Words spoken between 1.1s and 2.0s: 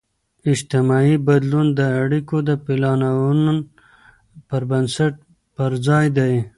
بدلون د